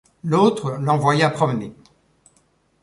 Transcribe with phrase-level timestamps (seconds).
[0.23, 1.75] L’autre l’envoya promener.